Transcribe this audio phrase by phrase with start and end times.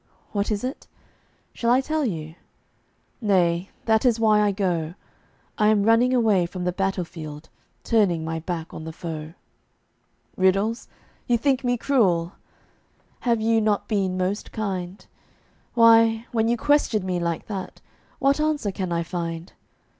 [0.31, 0.87] What is it?
[1.53, 2.33] Shall I tell you?
[3.21, 4.95] Nay, that is why I go.
[5.59, 7.49] I am running away from the battlefield
[7.83, 9.35] Turning my back on the foe.
[10.35, 10.87] Riddles?
[11.27, 12.31] You think me cruel!
[13.19, 15.05] Have you not been most kind?
[15.75, 17.79] Why, when you question me like that,
[18.17, 19.53] What answer can I find?